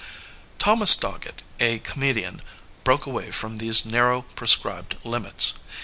Thomas 0.57 0.95
Dogget, 0.95 1.43
a 1.59 1.77
comedian, 1.77 2.41
broke 2.83 3.05
away 3.05 3.29
from 3.29 3.57
these 3.57 3.85
narrow, 3.85 4.23
prescribed 4.23 4.95
limits. 5.05 5.53